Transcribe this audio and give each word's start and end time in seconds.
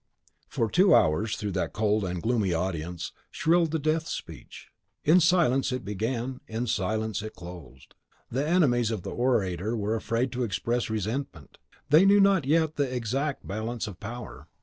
For 0.47 0.67
two 0.67 0.95
hours, 0.95 1.35
through 1.37 1.51
that 1.51 1.73
cold 1.73 2.03
and 2.05 2.23
gloomy 2.23 2.53
audience, 2.55 3.11
shrilled 3.29 3.69
the 3.69 3.77
Death 3.77 4.07
speech. 4.07 4.69
In 5.03 5.19
silence 5.19 5.71
it 5.71 5.85
began, 5.85 6.39
in 6.47 6.65
silence 6.65 7.21
closed. 7.35 7.93
The 8.31 8.43
enemies 8.47 8.89
of 8.89 9.03
the 9.03 9.11
orator 9.13 9.77
were 9.77 9.93
afraid 9.93 10.31
to 10.31 10.43
express 10.43 10.89
resentment; 10.89 11.59
they 11.91 12.03
knew 12.03 12.19
not 12.19 12.45
yet 12.47 12.77
the 12.77 12.91
exact 12.91 13.45
balance 13.45 13.85
of 13.85 13.99
power. 13.99 14.47